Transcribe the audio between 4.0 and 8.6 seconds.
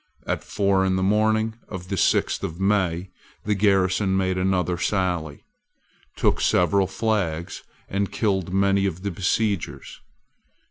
made another sally, took several flags, and killed